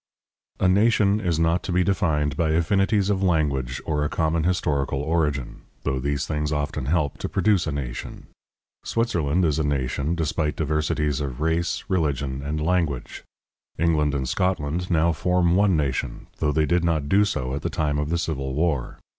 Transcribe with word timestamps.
A 0.59 0.67
nation 0.67 1.19
is 1.19 1.37
not 1.37 1.61
to 1.61 1.71
be 1.71 1.83
defined 1.83 2.35
by 2.35 2.49
affinities 2.53 3.11
of 3.11 3.21
language 3.21 3.79
or 3.85 4.03
a 4.03 4.09
common 4.09 4.45
historical 4.45 4.99
origin, 4.99 5.61
though 5.83 5.99
these 5.99 6.25
things 6.25 6.51
often 6.51 6.85
help 6.87 7.19
to 7.19 7.29
produce 7.29 7.67
a 7.67 7.71
nation. 7.71 8.25
Switzerland 8.83 9.45
is 9.45 9.59
a 9.59 9.63
nation, 9.63 10.15
despite 10.15 10.55
diversities 10.55 11.21
of 11.21 11.39
race, 11.39 11.83
religion, 11.87 12.41
and 12.41 12.59
language. 12.59 13.23
England 13.77 14.15
and 14.15 14.27
Scotland 14.27 14.89
now 14.89 15.11
form 15.13 15.55
one 15.55 15.77
nation, 15.77 16.25
though 16.39 16.51
they 16.51 16.65
did 16.65 16.83
not 16.83 17.07
do 17.07 17.23
so 17.23 17.53
at 17.53 17.61
the 17.61 17.69
time 17.69 17.99
of 17.99 18.09
the 18.09 18.17
Civil 18.17 18.55
War. 18.55 18.97